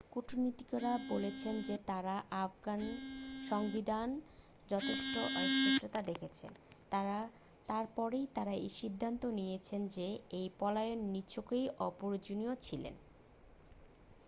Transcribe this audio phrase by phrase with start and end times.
[0.11, 2.15] কূটনীতিকেরা বলেছেন যে তাঁরা
[2.41, 2.81] আফগান
[3.49, 4.17] সংবিধানে
[4.69, 6.51] যথেষ্ট অস্পষ্টতা দেখেছেন
[7.67, 10.07] তার পরেই তাঁরা এই সিদ্ধান্ত নিয়েছেন যে
[10.31, 12.83] এই পলায়ন নিছকই অপ্রয়োজনীয় ছিল